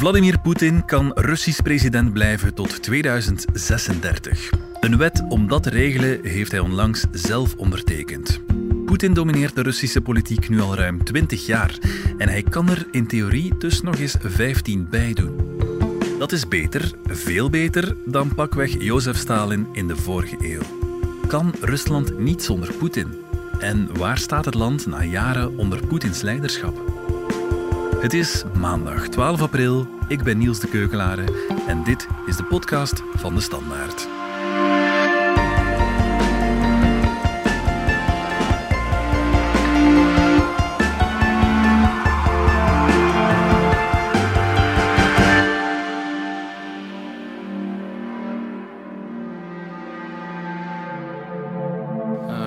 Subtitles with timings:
[0.00, 4.50] Vladimir Poetin kan Russisch president blijven tot 2036.
[4.80, 8.40] Een wet om dat te regelen heeft hij onlangs zelf ondertekend.
[8.86, 11.78] Poetin domineert de Russische politiek nu al ruim 20 jaar
[12.18, 15.58] en hij kan er in theorie dus nog eens 15 bij doen.
[16.18, 20.62] Dat is beter, veel beter dan pakweg Jozef Stalin in de vorige eeuw.
[21.26, 23.08] Kan Rusland niet zonder Poetin?
[23.58, 26.99] En waar staat het land na jaren onder Poetins leiderschap?
[27.99, 29.87] Het is maandag 12 april.
[30.07, 31.23] Ik ben Niels de Keukelare
[31.67, 34.07] en dit is de podcast van de Standaard.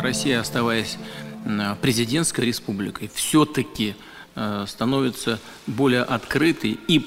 [0.01, 0.99] Россия, оставаясь
[1.81, 3.95] президентской республикой, все-таки
[4.68, 7.06] становится более открытой и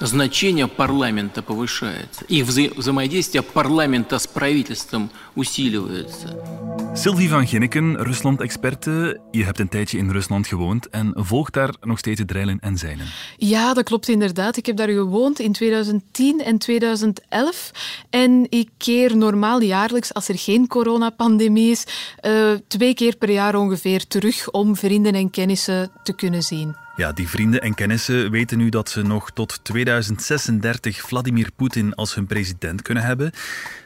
[0.00, 2.24] значение парламента повышается.
[2.26, 6.61] Их вза взаимодействие парламента с правительством усиливается.
[6.94, 9.20] Sylvie van Ginneken, Rusland-experte.
[9.30, 12.76] Je hebt een tijdje in Rusland gewoond en volgt daar nog steeds het reilen en
[12.76, 13.06] zeilen.
[13.36, 14.56] Ja, dat klopt inderdaad.
[14.56, 17.70] Ik heb daar gewoond in 2010 en 2011.
[18.10, 21.86] En ik keer normaal jaarlijks, als er geen coronapandemie is,
[22.22, 26.76] uh, twee keer per jaar ongeveer terug om vrienden en kennissen te kunnen zien.
[26.96, 32.14] Ja, die vrienden en kennissen weten nu dat ze nog tot 2036 Vladimir Poetin als
[32.14, 33.32] hun president kunnen hebben.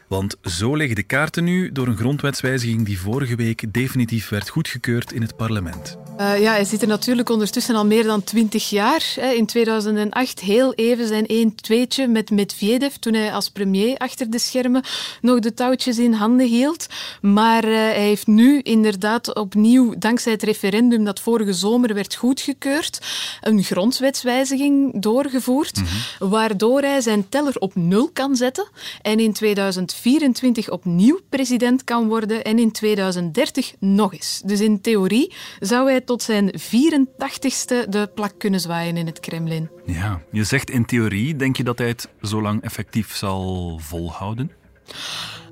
[0.09, 5.13] Want zo liggen de kaarten nu door een grondwetswijziging die vorige week definitief werd goedgekeurd
[5.13, 5.99] in het parlement.
[6.21, 9.15] Uh, ja, hij zit er natuurlijk ondertussen al meer dan twintig jaar.
[9.35, 14.39] In 2008 heel even zijn één tweetje met Medvedev, toen hij als premier achter de
[14.39, 14.83] schermen
[15.21, 16.87] nog de touwtjes in handen hield.
[17.21, 22.99] Maar uh, hij heeft nu inderdaad opnieuw, dankzij het referendum dat vorige zomer werd goedgekeurd,
[23.41, 26.29] een grondwetswijziging doorgevoerd, mm -hmm.
[26.29, 28.69] waardoor hij zijn teller op nul kan zetten
[29.03, 34.43] en in 2000 2024 opnieuw president kan worden en in 2030 nog eens.
[34.45, 39.71] Dus in theorie zou hij tot zijn 84ste de plak kunnen zwaaien in het Kremlin.
[39.87, 44.51] Ja, je zegt in theorie, denk je dat hij het zo lang effectief zal volhouden?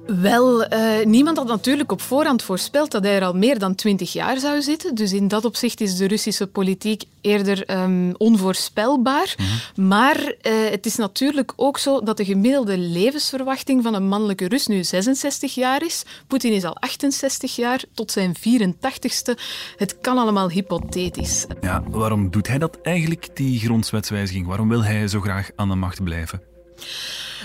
[0.07, 4.13] Wel, uh, niemand had natuurlijk op voorhand voorspeld dat hij er al meer dan twintig
[4.13, 4.95] jaar zou zitten.
[4.95, 9.35] Dus in dat opzicht is de Russische politiek eerder um, onvoorspelbaar.
[9.39, 9.87] Mm -hmm.
[9.89, 14.67] Maar uh, het is natuurlijk ook zo dat de gemiddelde levensverwachting van een mannelijke Rus
[14.67, 16.05] nu 66 jaar is.
[16.27, 19.41] Poetin is al 68 jaar, tot zijn 84ste.
[19.77, 21.47] Het kan allemaal hypothetisch.
[21.61, 24.47] Ja, waarom doet hij dat eigenlijk, die grondwetswijziging?
[24.47, 26.54] Waarom wil hij zo graag aan de macht blijven?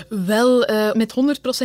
[0.08, 1.14] Wel, uh, met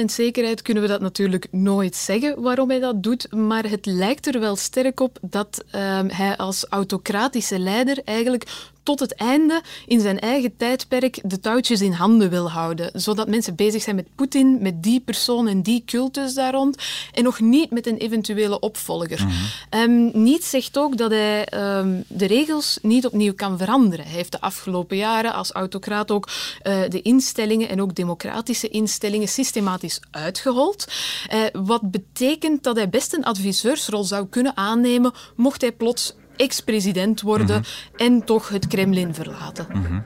[0.01, 4.27] 100% zekerheid kunnen we dat natuurlijk nooit zeggen waarom hij dat doet, maar het lijkt
[4.27, 9.99] er wel sterk op dat uh, hij als autocratische leider eigenlijk tot het einde in
[9.99, 12.89] zijn eigen tijdperk de touwtjes in handen wil houden.
[12.93, 16.77] Zodat mensen bezig zijn met Poetin, met die persoon en die cultus daar rond.
[17.13, 19.21] En nog niet met een eventuele opvolger.
[19.21, 19.81] Mm -hmm.
[19.81, 24.05] um, Niets zegt ook dat hij um, de regels niet opnieuw kan veranderen.
[24.05, 26.29] Hij heeft de afgelopen jaren als autocraat ook
[26.63, 30.85] uh, de instellingen en ook democratische instellingen systematisch uitgehold.
[31.33, 37.21] Uh, wat betekent dat hij best een adviseursrol zou kunnen aannemen mocht hij plots ex-president
[37.21, 37.63] worden -hmm.
[37.95, 39.67] en toch het Kremlin verlaten.
[39.73, 40.03] Mm -hmm.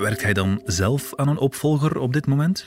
[0.00, 2.64] Werkt hij dan zelf aan een opvolger op dit moment?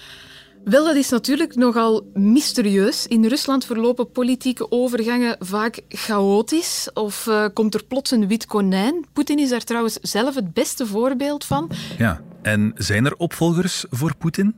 [0.63, 3.07] Wel, dat is natuurlijk nogal mysterieus.
[3.07, 9.05] In Rusland verlopen politieke overgangen vaak chaotisch of uh, komt er plots een wit konijn.
[9.13, 11.71] Poetin is daar trouwens zelf het beste voorbeeld van.
[11.97, 14.55] Ja, en zijn er opvolgers voor Poetin?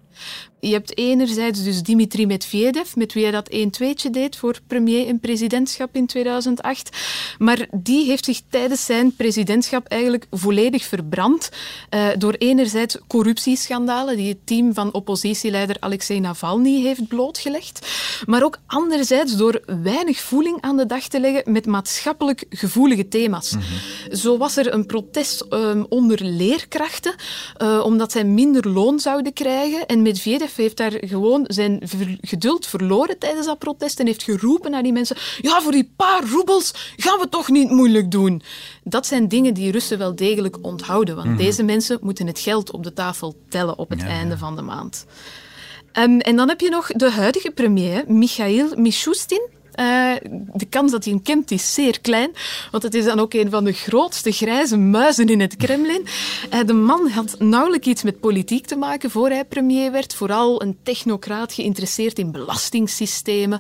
[0.60, 5.20] Je hebt enerzijds dus Dimitri Medvedev, met wie hij dat 1-2'tje deed voor premier en
[5.20, 6.98] presidentschap in 2008.
[7.38, 11.50] Maar die heeft zich tijdens zijn presidentschap eigenlijk volledig verbrand
[11.90, 17.88] uh, door enerzijds corruptieschandalen die het team van oppositieleider Alexei Navalny heeft blootgelegd,
[18.26, 23.52] maar ook anderzijds door weinig voeling aan de dag te leggen met maatschappelijk gevoelige thema's.
[23.52, 24.16] Mm -hmm.
[24.16, 27.16] Zo was er een protest um, onder leerkrachten,
[27.62, 31.82] uh, omdat zij minder loon zouden krijgen en Medvedev heeft daar gewoon zijn
[32.22, 36.24] geduld verloren tijdens dat protest en heeft geroepen naar die mensen: Ja, voor die paar
[36.30, 38.42] roebels gaan we toch niet moeilijk doen.
[38.84, 41.44] Dat zijn dingen die Russen wel degelijk onthouden, want mm -hmm.
[41.44, 44.40] deze mensen moeten het geld op de tafel tellen op het ja, einde ja.
[44.40, 45.06] van de maand.
[45.94, 49.50] Um, en dan heb je nog de huidige premier, Michail Mishustin.
[49.80, 50.14] Uh,
[50.54, 52.32] de kans dat hij hem kent is zeer klein,
[52.72, 56.06] want het is dan ook een van de grootste grijze muizen in het Kremlin.
[56.54, 60.16] Uh, de man had nauwelijks iets met politiek te maken voor hij premier werd.
[60.16, 63.60] Vooral een technocraat geïnteresseerd in belastingssystemen.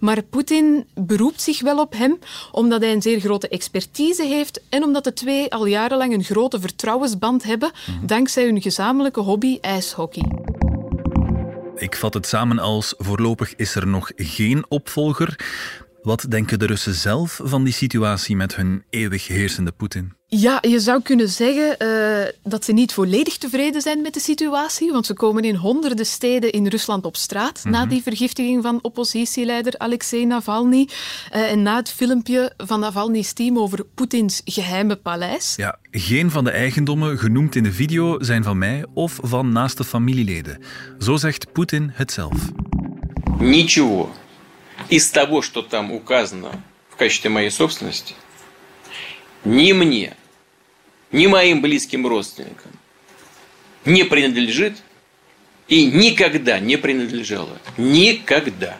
[0.00, 2.18] Maar Poetin beroept zich wel op hem,
[2.52, 6.60] omdat hij een zeer grote expertise heeft en omdat de twee al jarenlang een grote
[6.60, 8.06] vertrouwensband hebben, mhm.
[8.06, 10.22] dankzij hun gezamenlijke hobby ijshockey.
[11.76, 15.38] Ik vat het samen als voorlopig is er nog geen opvolger.
[16.06, 20.12] Wat denken de Russen zelf van die situatie met hun eeuwig heersende Poetin?
[20.26, 24.92] Ja, je zou kunnen zeggen eh, dat ze niet volledig tevreden zijn met de situatie,
[24.92, 27.88] want ze komen in honderden steden in Rusland op straat na mhm.
[27.88, 30.88] die vergiftiging van oppositieleider Alexei Navalny
[31.30, 35.54] eh, en na het filmpje van Navalny's team over Poetins geheime paleis.
[35.56, 39.84] Ja, geen van de eigendommen genoemd in de video zijn van mij of van naaste
[39.84, 40.58] familieleden.
[40.98, 42.50] Zo zegt Poetin het zelf.
[43.38, 43.80] Niets.
[44.88, 48.14] Из того, что там указано в качестве моей собственности,
[49.44, 50.16] ни мне,
[51.12, 52.72] ни моим близким родственникам
[53.84, 54.76] не принадлежит
[55.68, 57.58] и никогда не принадлежало.
[57.76, 58.76] Никогда.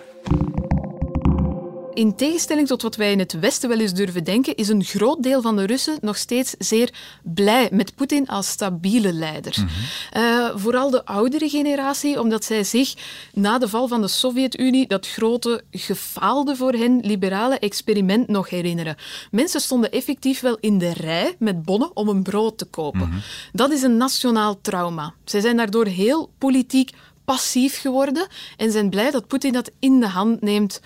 [1.96, 5.22] In tegenstelling tot wat wij in het Westen wel eens durven denken, is een groot
[5.22, 9.56] deel van de Russen nog steeds zeer blij met Poetin als stabiele leider.
[9.58, 9.69] Mhm.
[10.10, 12.94] Eh, vooral de oudere generatie, omdat zij zich
[13.32, 18.96] na de val van de Sovjet-Unie dat grote, gefaalde voor hen liberale experiment nog herinneren.
[19.31, 23.08] Mensen stonden effectief wel in de rij met bonnen om een brood te kopen.
[23.08, 23.19] Mhm.
[23.52, 25.14] Dat is een nationaal trauma.
[25.25, 26.90] Zij zijn daardoor heel politiek
[27.26, 28.26] passief geworden
[28.56, 30.81] en zijn blij dat Poetin dat in de hand neemt.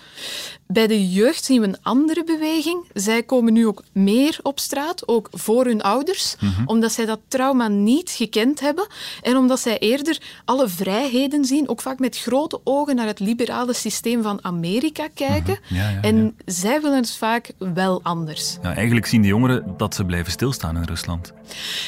[0.67, 2.85] Bij de jeugd zien we een andere beweging.
[2.93, 6.65] Zij komen nu ook meer op straat, ook voor hun ouders, mhm.
[6.65, 8.87] omdat zij dat trauma niet gekend hebben
[9.21, 13.73] en omdat zij eerder alle vrijheden zien, ook vaak met grote ogen naar het liberale
[13.73, 15.59] systeem van Amerika kijken.
[15.63, 15.75] Mhm.
[15.75, 18.57] ja, ja, en zij willen het vaak wel anders.
[18.61, 21.33] eigenlijk zien de jongeren dat ze blijven stilstaan in Rusland.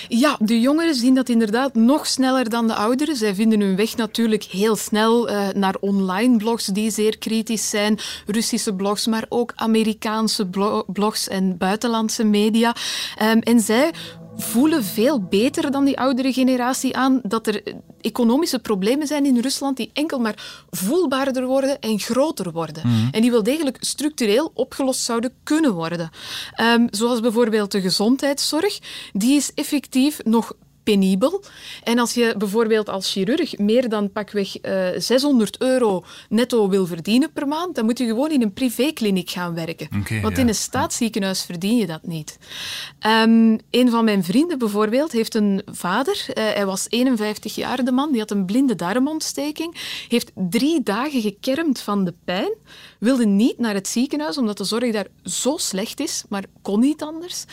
[0.07, 3.15] Ja, de jongeren zien dat inderdaad nog sneller dan de ouderen.
[3.15, 7.99] Zij vinden hun weg natuurlijk heel snel uh, naar online blogs die zeer kritisch zijn,
[8.25, 10.49] Russische blogs, maar ook Amerikaanse
[10.87, 12.75] blogs en buitenlandse media.
[13.21, 13.91] Um, en zij
[14.35, 17.63] voelen veel beter dan die oudere generatie aan dat er
[18.01, 22.87] economische problemen zijn in Rusland die enkel maar voelbaarder worden en groter worden.
[22.87, 23.07] Mhm.
[23.11, 26.09] En die wel degelijk structureel opgelost zouden kunnen worden.
[26.61, 28.79] Um, zoals bijvoorbeeld de gezondheidszorg.
[29.13, 30.53] Die is effectief nog
[30.83, 31.43] penibel.
[31.83, 36.85] En als je bijvoorbeeld als chirurg meer dan pakweg uh, eh, 600 euro netto wil
[36.85, 39.87] verdienen per maand, dan moet je gewoon in een privékliniek gaan werken.
[40.21, 42.37] Want in een staatsziekenhuis verdien je dat niet.
[43.07, 47.91] Um, een van mijn vrienden bijvoorbeeld heeft een vader, uh, hij was 51 jaar de
[47.91, 49.75] man, die had een blinde darmontsteking,
[50.07, 52.53] heeft drie dagen gekermd van de pijn,
[53.03, 57.01] wilde niet naar het ziekenhuis omdat de zorg daar zo slecht is, maar kon niet
[57.01, 57.45] anders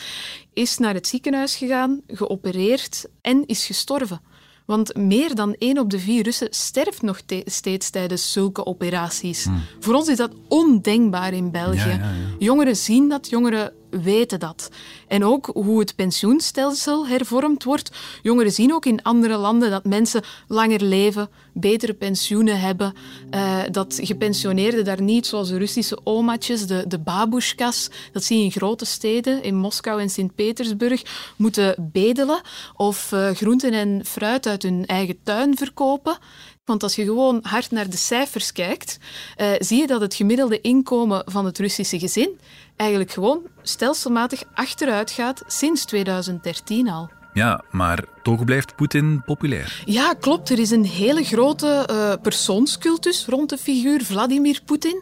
[0.53, 4.21] is naar het ziekenhuis gegaan, geopereerd en is gestorven.
[4.65, 9.43] Want meer dan één op de vier Russen sterft nog steeds tijdens zulke operaties.
[9.43, 9.61] Hmm.
[9.79, 12.01] Voor ons is dat ondenkbaar in België.
[12.39, 14.69] Jongeren zien dat, jongeren weten dat.
[15.07, 17.91] En ook hoe het pensioenstelsel hervormd wordt.
[18.21, 22.93] Jongeren zien ook in andere landen dat mensen langer leven, betere pensioenen hebben,
[23.31, 28.43] uh, dat gepensioneerden daar niet, zoals de Russische omaatjes, de, de babushkas, dat zie je
[28.43, 32.41] in grote steden, in Moskou en Sint-Petersburg, moeten bedelen
[32.75, 36.17] of uh, groenten en fruit uit hun eigen tuin verkopen.
[36.65, 38.97] Want als je gewoon hard naar de cijfers kijkt,
[39.37, 42.39] uh, zie je dat het gemiddelde inkomen van het Russische gezin
[42.75, 47.09] eigenlijk gewoon stelselmatig achteruit gaat sinds 2013 al.
[47.33, 49.83] Ja, maar toch blijft Poetin populair.
[49.85, 50.49] Ja, klopt.
[50.49, 55.01] Er is een hele grote uh, persoonscultus rond de figuur Vladimir Poetin.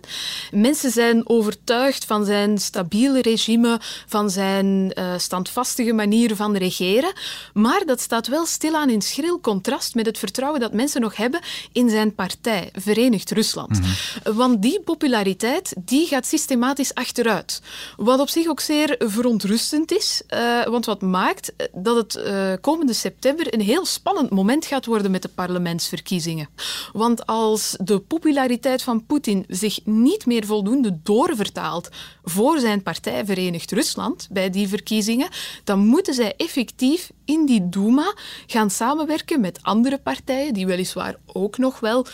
[0.51, 7.11] Mensen zijn overtuigd van zijn stabiele regime, van zijn uh, standvastige manier van regeren.
[7.53, 11.39] Maar dat staat wel stilaan in schril contrast met het vertrouwen dat mensen nog hebben
[11.71, 13.79] in zijn partij, Verenigd Rusland.
[13.79, 14.35] Mhm.
[14.35, 17.61] Want die populariteit die gaat systematisch achteruit.
[17.97, 22.19] Wat op zich ook zeer verontrustend is, uh, want wat maakt dat het
[22.61, 26.49] komende september een heel spannend moment gaat worden met de parlementsverkiezingen.
[26.93, 31.89] Want als de populariteit van Poetin zich niet meer voldoende doorvertaalt
[32.23, 35.29] voor zijn partij Verenigd Rusland bij die verkiezingen,
[35.63, 38.13] dan moeten zij effectief in die Duma
[38.47, 42.05] gaan samenwerken met andere partijen die weliswaar ook nog wel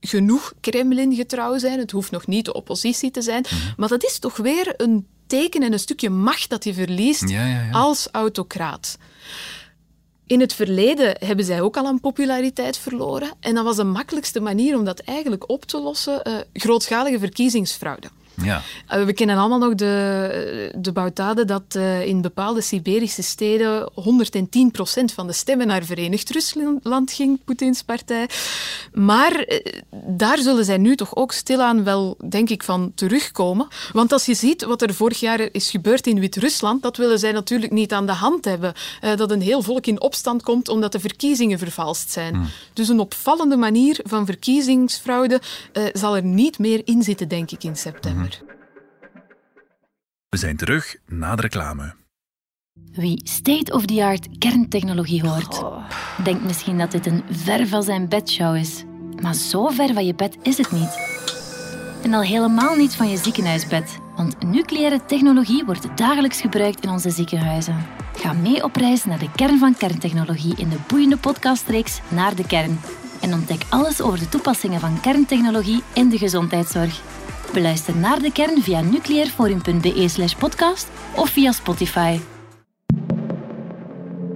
[0.00, 1.78] genoeg Kremlin-getrouw zijn.
[1.78, 3.44] Het hoeft nog niet de oppositie te zijn.
[3.48, 3.72] Mhm.
[3.76, 7.34] Maar dat is toch weer een teken en een stukje macht dat je verliest
[7.72, 8.98] als autocraat.
[10.26, 13.30] In het verleden hebben zij ook al aan populariteit verloren.
[13.40, 18.08] En dat was de makkelijkste manier om dat eigenlijk op te lossen, uh, grootschalige verkiezingsfraude.
[18.44, 18.62] Ja.
[18.92, 23.94] Uh, we kennen allemaal nog de, de boutade dat uh, in bepaalde Siberische steden 110%
[25.14, 28.28] van de stemmen naar Verenigd Rusland ging, Poetins partij.
[28.92, 29.58] Maar uh,
[30.06, 33.68] daar zullen zij nu toch ook stilaan wel, denk ik, van terugkomen.
[33.92, 37.32] Want als je ziet wat er vorig jaar is gebeurd in Wit-Rusland, dat willen zij
[37.32, 38.72] natuurlijk niet aan de hand hebben.
[39.16, 42.34] dat een heel volk in opstand komt omdat de verkiezingen vervalst zijn.
[42.34, 42.48] Hmm.
[42.72, 45.40] Dus een opvallende manier van verkiezingsfraude
[45.92, 48.33] zal er niet meer in zitten, denk ik, in september.
[50.34, 51.94] We zijn terug na de reclame.
[52.92, 55.90] Wie state-of-the-art kerntechnologie hoort, oh.
[56.24, 58.84] denkt misschien dat dit een ver van zijn bedshow is.
[59.20, 60.98] Maar zo ver van je bed is het niet.
[62.02, 63.98] En al helemaal niet van je ziekenhuisbed.
[64.16, 67.86] Want nucleaire technologie wordt dagelijks gebruikt in onze ziekenhuizen.
[68.16, 72.46] Ga mee op reis naar de kern van kerntechnologie in de boeiende podcastreeks Naar de
[72.46, 72.80] Kern.
[73.20, 77.02] En ontdek alles over de toepassingen van kerntechnologie in de gezondheidszorg.
[77.54, 82.18] Beluister naar de kern via nucleairforum.be slash podcast of via Spotify.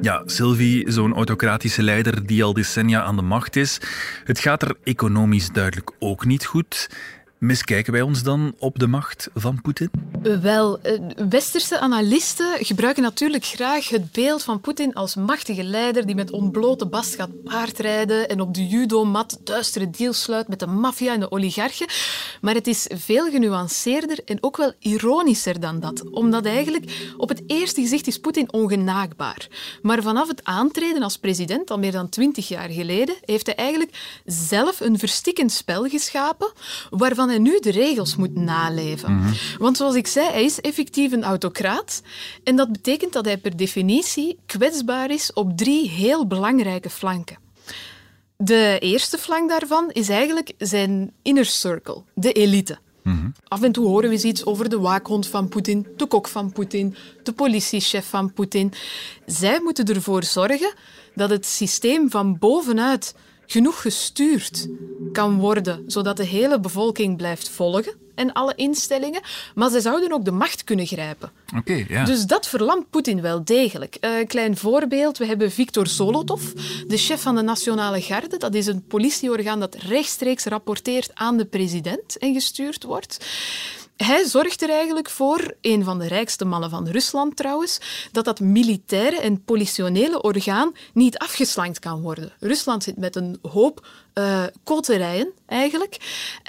[0.00, 3.80] Ja, Sylvie, zo'n autocratische leider die al decennia aan de macht is.
[4.24, 6.90] Het gaat er economisch duidelijk ook niet goed.
[7.38, 9.90] Miskijken wij ons dan op de macht van Poetin?
[10.22, 16.14] Wel, eh, westerse analisten gebruiken natuurlijk graag het beeld van Poetin als machtige leider die
[16.14, 21.12] met ontblote bast gaat paardrijden en op de judomat duistere deals sluit met de maffia
[21.12, 21.86] en de oligarchen.
[22.40, 26.10] Maar het is veel genuanceerder en ook wel ironischer dan dat.
[26.10, 29.48] Omdat eigenlijk op het eerste gezicht is Poetin ongenaakbaar.
[29.82, 34.20] Maar vanaf het aantreden als president, al meer dan twintig jaar geleden, heeft hij eigenlijk
[34.24, 36.52] zelf een verstikkend spel geschapen
[36.90, 39.16] waarvan hij nu de regels moet naleven.
[39.16, 39.32] Mhm.
[39.58, 42.02] Want zoals ik zei, hij is effectief een autocraat.
[42.44, 47.38] En dat betekent dat hij per definitie kwetsbaar is op drie heel belangrijke flanken.
[48.36, 52.78] De eerste flank daarvan is eigenlijk zijn inner circle, de elite.
[53.02, 53.28] Mhm.
[53.48, 56.52] Af en toe horen we eens iets over de waakhond van Poetin, de kok van
[56.52, 58.72] Poetin, de politiechef van Poetin.
[59.26, 60.74] Zij moeten ervoor zorgen
[61.14, 63.14] dat het systeem van bovenuit
[63.50, 64.68] genoeg gestuurd
[65.12, 69.20] kan worden, zodat de hele bevolking blijft volgen en alle instellingen,
[69.54, 71.30] maar ze zouden ook de macht kunnen grijpen.
[71.56, 72.04] Oké, ja.
[72.04, 73.96] Dus dat verlamt Poetin wel degelijk.
[74.00, 76.42] Een uh, klein voorbeeld, we hebben Viktor Zolotov,
[76.86, 78.36] de chef van de Nationale Garde.
[78.36, 83.26] Dat is een politieorgaan dat rechtstreeks rapporteert aan de president en gestuurd wordt.
[84.04, 87.80] Hij zorgt er eigenlijk voor, een van de rijkste mannen van Rusland trouwens,
[88.12, 92.32] dat dat militaire en politionele orgaan niet afgeslankt kan worden.
[92.40, 95.96] Rusland zit met een hoop uh, koterijen eigenlijk,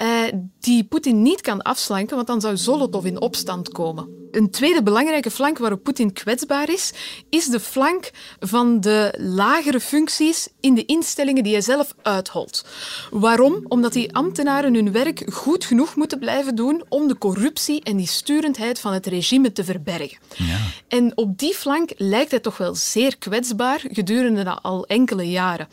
[0.02, 4.18] uh, die Poetin niet kan afslanken, want dan zou Zolotov in opstand komen.
[4.30, 6.92] Een tweede belangrijke flank waarop Poetin kwetsbaar is,
[7.30, 12.64] is de flank van de lagere functies in de instellingen die hij zelf uitholt.
[13.10, 13.64] Waarom?
[13.68, 17.39] Omdat die ambtenaren hun werk goed genoeg moeten blijven doen om de corruptie
[17.82, 20.18] en die sturendheid van het regime te verbergen.
[20.36, 20.58] Ja.
[20.88, 25.68] En op die flank lijkt hij toch wel zeer kwetsbaar gedurende al enkele jaren.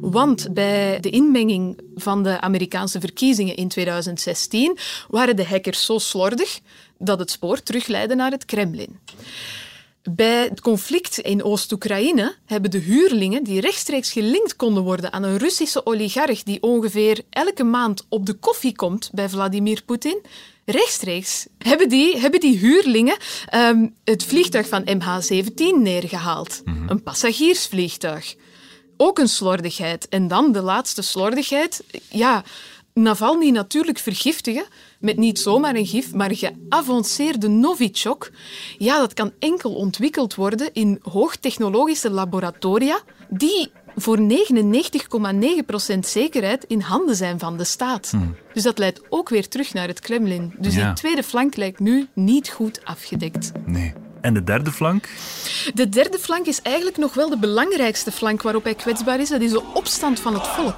[0.00, 4.78] Want bij de inmenging van de Amerikaanse verkiezingen in 2016
[5.08, 6.60] waren de hackers zo slordig
[6.98, 8.98] dat het spoor terugleidde naar het Kremlin.
[10.10, 15.38] Bij het conflict in Oost-Oekraïne hebben de huurlingen die rechtstreeks gelinkt konden worden aan een
[15.38, 20.20] Russische oligarch die ongeveer elke maand op de koffie komt bij Vladimir Poetin,
[20.64, 23.16] rechtstreeks hebben die, hebben die huurlingen
[23.54, 26.62] um, het vliegtuig van MH17 neergehaald.
[26.64, 26.88] Mhm.
[26.88, 28.34] Een passagiersvliegtuig.
[28.96, 30.08] Ook een slordigheid.
[30.08, 31.84] En dan de laatste slordigheid.
[32.08, 32.44] Ja,
[32.92, 34.64] Navalny natuurlijk vergiftigen
[34.98, 38.30] met niet zomaar een gif, maar geavanceerde Novichok.
[38.78, 44.18] Ja, dat kan enkel ontwikkeld worden in hoogtechnologische laboratoria die voor
[45.92, 48.10] 99,9% zekerheid in handen zijn van de staat.
[48.10, 48.36] Hmm.
[48.52, 50.54] Dus dat leidt ook weer terug naar het Kremlin.
[50.58, 53.52] Dus die tweede flank lijkt nu niet goed afgedekt.
[53.64, 53.92] Nee.
[54.20, 55.08] En de derde flank?
[55.74, 59.28] De derde flank is eigenlijk nog wel de belangrijkste flank waarop hij kwetsbaar is.
[59.28, 60.76] Dat is de opstand van het volk.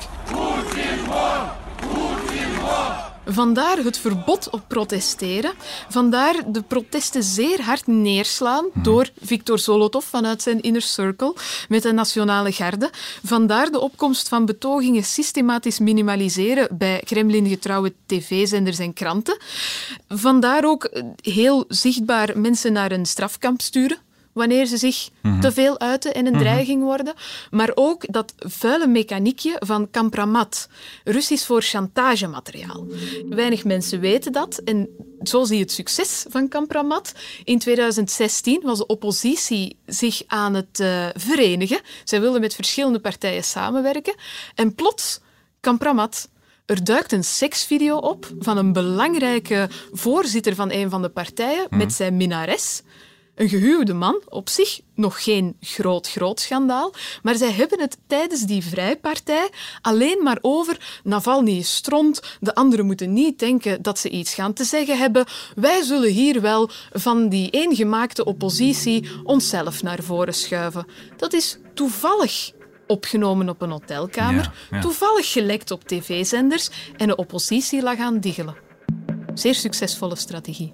[3.28, 5.52] Vandaar het verbod op protesteren.
[5.88, 8.82] Vandaar de protesten zeer hard neerslaan mhm.
[8.82, 11.34] door Viktor Zolotov vanuit zijn inner circle
[11.68, 12.90] met de Nationale Garde.
[13.24, 19.38] Vandaar de opkomst van betogingen systematisch minimaliseren bij Kremlin-getrouwe tv-zenders en kranten.
[20.08, 20.90] Vandaar ook
[21.20, 24.05] heel zichtbaar mensen naar een strafkamp sturen
[24.36, 25.40] wanneer ze zich mhm.
[25.40, 26.42] te veel uiten en een mhm.
[26.42, 27.14] dreiging worden.
[27.50, 30.68] Maar ook dat vuile mechaniekje van kampramat,
[31.04, 32.86] Russisch voor chantagemateriaal.
[33.28, 34.88] Weinig mensen weten dat en
[35.22, 37.12] zo zie je het succes van kampramat.
[37.44, 41.80] In 2016 was de oppositie zich aan het uh, verenigen.
[42.04, 44.14] Zij wilden met verschillende partijen samenwerken.
[44.54, 45.20] En plots,
[45.60, 46.28] kampramat
[46.66, 51.92] Er duikt een seksvideo op van een belangrijke voorzitter van een van de partijen met
[51.92, 52.82] zijn minares.
[53.36, 58.42] Een gehuwde man, op zich nog geen groot, groot schandaal, maar zij hebben het tijdens
[58.42, 59.50] die vrijpartij
[59.80, 64.52] alleen maar over Navalny is stront, de anderen moeten niet denken dat ze iets gaan
[64.52, 65.24] te zeggen hebben.
[65.54, 70.86] Wij zullen hier wel van die eengemaakte oppositie onszelf naar voren schuiven.
[71.16, 72.52] Dat is toevallig
[72.86, 74.80] opgenomen op een hotelkamer, Ja, ja.
[74.80, 78.56] toevallig gelekt op tv-zenders en de oppositie lag aan diggelen.
[79.34, 80.72] Zeer succesvolle strategie.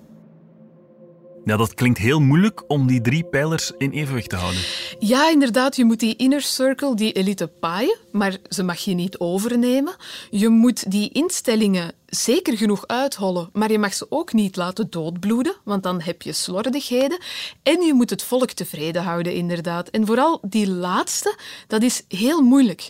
[1.45, 4.61] Ja, dat klinkt heel moeilijk om die drie pijlers in evenwicht te houden.
[4.99, 9.19] Ja, inderdaad, je moet die inner circle, die elite paaien, maar ze mag je niet
[9.19, 9.97] overnemen.
[10.31, 15.57] Je moet die instellingen zeker genoeg uithollen, maar je mag ze ook niet laten doodbloeden,
[15.65, 17.19] want dan heb je slordigheden.
[17.63, 19.89] En je moet het volk tevreden houden, inderdaad.
[19.89, 22.89] En vooral die laatste, dat is heel moeilijk.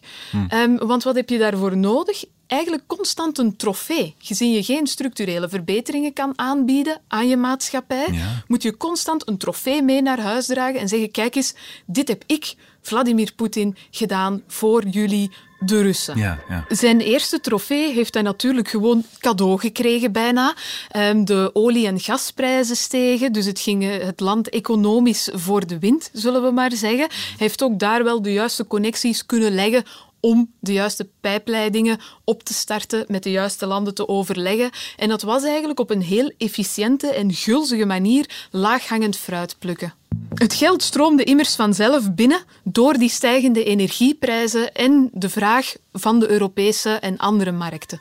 [0.48, 2.24] Ehm, want wat heb je daarvoor nodig?
[2.52, 4.14] Eigenlijk constant een trofee.
[4.18, 8.42] Gezien je geen structurele verbeteringen kan aanbieden aan je maatschappij, Ja.
[8.46, 11.54] moet je constant een trofee mee naar huis dragen en zeggen: kijk eens,
[11.86, 16.16] dit heb ik, Vladimir Poetin, gedaan voor jullie, de Russen.
[16.18, 16.64] Ja, ja.
[16.68, 20.54] Zijn eerste trofee heeft hij natuurlijk gewoon cadeau gekregen bijna.
[20.90, 25.78] Ehm, de olie- en gasprijzen stegen, dus het ging eh, het land economisch voor de
[25.78, 27.08] wind, zullen we maar zeggen.
[27.08, 29.84] Hij heeft ook daar wel de juiste connecties kunnen leggen
[30.22, 34.70] om de juiste pijpleidingen op te starten, met de juiste landen te overleggen.
[34.96, 39.94] En dat was eigenlijk op een heel efficiënte en gulzige manier laaghangend fruit plukken.
[40.34, 46.30] Het geld stroomde immers vanzelf binnen door die stijgende energieprijzen en de vraag van de
[46.30, 48.00] Europese en andere markten.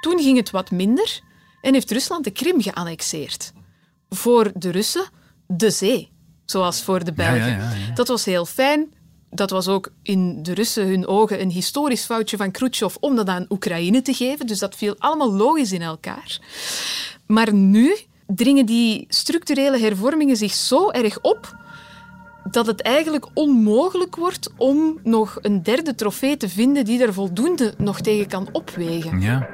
[0.00, 1.20] Toen ging het wat minder
[1.60, 3.52] en heeft Rusland de Krim geannexeerd.
[4.08, 5.04] Voor de Russen
[5.46, 6.10] de zee,
[6.44, 7.36] zoals voor de Belgen.
[7.36, 7.94] ja, ja, ja.
[7.94, 8.92] Dat was heel fijn.
[9.34, 13.28] Dat was ook in de Russen hun ogen een historisch foutje van Khrushchev om dat
[13.28, 14.46] aan Oekraïne te geven.
[14.46, 16.38] Dus dat viel allemaal logisch in elkaar.
[17.26, 21.56] Maar nu dringen die structurele hervormingen zich zo erg op
[22.50, 27.74] dat het eigenlijk onmogelijk wordt om nog een derde trofee te vinden die er voldoende
[27.78, 29.20] nog tegen kan opwegen.
[29.20, 29.48] ja.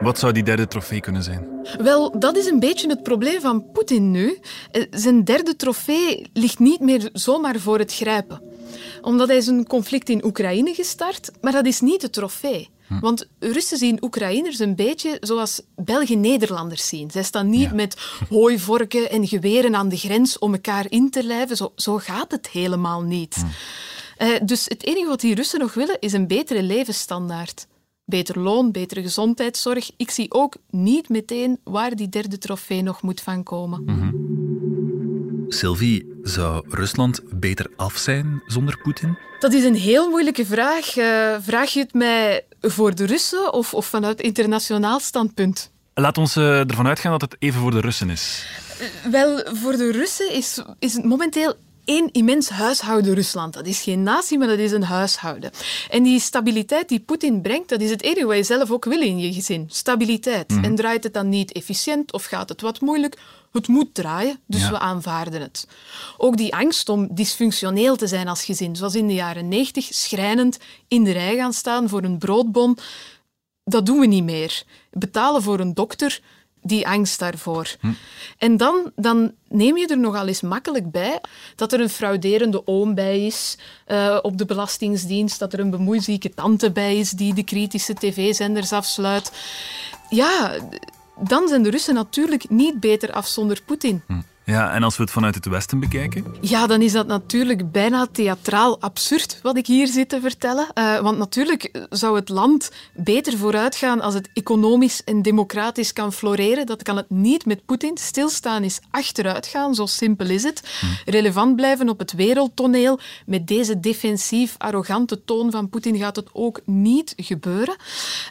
[0.00, 1.46] Wat zou die derde trofee kunnen zijn?
[1.78, 4.38] Wel, dat is een beetje het probleem van Poetin nu.
[4.70, 8.40] Eh, Zijn derde trofee ligt niet meer zomaar voor het grijpen.
[9.04, 12.72] Omdat hij is een conflict in Oekraïne gestart, maar dat is niet de trofee.
[13.00, 17.10] Want Russen zien Oekraïners een beetje zoals Belgen Nederlanders zien.
[17.10, 17.74] Zij staan niet Ja.
[17.74, 17.96] met
[18.28, 21.56] hooivorken en geweren aan de grens om elkaar in te lijven.
[21.56, 23.44] Zo, zo gaat het helemaal niet.
[24.16, 27.66] Eh, dus het enige wat die Russen nog willen is een betere levensstandaard.
[28.04, 29.90] Beter loon, betere gezondheidszorg.
[29.96, 33.84] Ik zie ook niet meteen waar die derde trofee nog moet van komen.
[35.48, 39.18] Sylvie, zou Rusland beter af zijn zonder Poetin?
[39.38, 40.96] Dat is een heel moeilijke vraag.
[40.96, 45.70] Eh, vraag je het mij voor de Russen of, of vanuit internationaal standpunt?
[45.94, 48.46] Laat ons eh, ervan uitgaan dat het even voor de Russen is.
[49.10, 53.52] Wel, voor de Russen is, is het momenteel één immens huishouden Rusland.
[53.52, 55.50] Dat is geen natie, maar dat is een huishouden.
[55.90, 59.00] En die stabiliteit die Poetin brengt, dat is het enige wat je zelf ook wil
[59.00, 59.66] in je gezin.
[59.70, 60.52] Stabiliteit.
[60.62, 63.18] En draait het dan niet efficiënt of gaat het wat moeilijk?
[63.52, 64.70] Het moet draaien, dus Ja.
[64.70, 65.66] we aanvaarden het.
[66.16, 70.58] Ook die angst om dysfunctioneel te zijn als gezin, zoals in de jaren 90, schrijnend
[70.88, 72.78] in de rij gaan staan voor een broodbon,
[73.64, 74.62] dat doen we niet meer.
[74.90, 76.20] Betalen voor een dokter,
[76.64, 77.76] die angst daarvoor.
[78.38, 81.20] En dan, dan neem je er nogal eens makkelijk bij
[81.56, 86.34] dat er een frauderende oom bij is eh, op de Belastingdienst, dat er een bemoeizieke
[86.34, 89.32] tante bij is die de kritische tv-zenders afsluit.
[90.10, 90.52] Ja,
[91.20, 94.02] dan zijn de Russen natuurlijk niet beter af zonder Poetin.
[94.46, 96.24] Ja, en als we het vanuit het Westen bekijken?
[96.40, 100.66] Ja, dan is dat natuurlijk bijna theatraal absurd wat ik hier zit te vertellen.
[100.74, 106.12] Eh, want natuurlijk zou het land beter vooruit gaan als het economisch en democratisch kan
[106.12, 106.66] floreren.
[106.66, 107.98] Dat kan het niet met Poetin.
[107.98, 110.62] Stilstaan is achteruit gaan, zo simpel is het.
[111.04, 112.98] Relevant blijven op het wereldtoneel.
[113.26, 117.76] Met deze defensief, arrogante toon van Poetin gaat het ook niet gebeuren.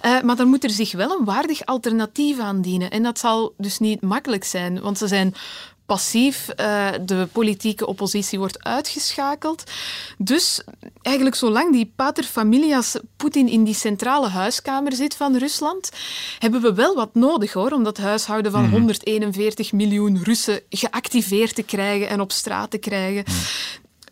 [0.01, 2.91] Eh, maar dan moet er zich wel een waardig alternatief aandienen.
[2.91, 5.33] En dat zal dus niet makkelijk zijn, want ze zijn
[5.93, 6.49] passief.
[6.49, 9.63] eh, de politieke oppositie wordt uitgeschakeld.
[10.17, 10.61] Dus
[11.01, 15.91] eigenlijk zolang die pater familias Poetin in die centrale huiskamer zit van Rusland,
[16.39, 21.63] hebben we wel wat nodig hoor, om dat huishouden van 141 miljoen Russen geactiveerd te
[21.63, 23.23] krijgen en op straat te krijgen.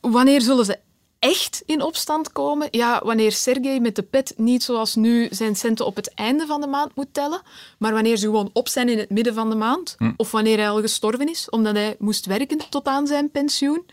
[0.01, 0.77] Wanneer zullen ze
[1.21, 2.67] echt in opstand komen?
[2.71, 6.61] Ja, wanneer Sergej met de pet niet zoals nu zijn centen op het einde van
[6.61, 7.41] de maand moet tellen,
[7.77, 10.11] maar wanneer ze gewoon op zijn in het midden van de maand, Hm.
[10.17, 13.85] of wanneer hij al gestorven is, omdat hij moest werken tot aan zijn pensioen.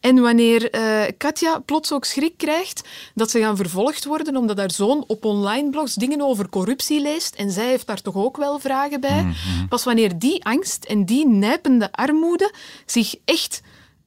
[0.00, 4.70] En wanneer eh, Katja plots ook schrik krijgt dat ze gaan vervolgd worden omdat haar
[4.70, 8.58] zoon op online blogs dingen over corruptie leest en zij heeft daar toch ook wel
[8.58, 9.22] vragen bij.
[9.22, 9.66] Mhm.
[9.68, 12.52] Pas wanneer die angst en die nijpende armoede
[12.86, 13.60] zich echt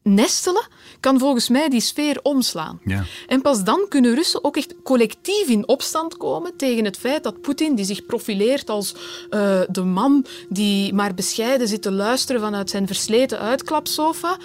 [0.04, 0.68] nestelen,
[1.06, 2.80] kan volgens mij die sfeer omslaan.
[2.84, 3.04] Ja.
[3.28, 7.42] En pas dan kunnen Russen ook echt collectief in opstand komen tegen het feit dat
[7.42, 8.96] Poetin, die zich profileert als
[9.30, 14.38] eh, de man die maar bescheiden zit te luisteren vanuit zijn versleten uitklapsofa,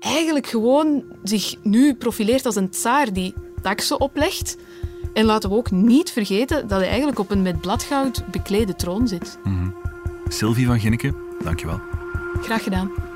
[0.00, 4.56] eigenlijk gewoon zich nu profileert als een tsaar die taxen oplegt.
[5.12, 9.08] En laten we ook niet vergeten dat hij eigenlijk op een met bladgoud beklede troon
[9.08, 9.38] zit.
[10.28, 11.80] Sylvie van Ginneke, dankjewel.
[12.42, 13.15] Graag gedaan.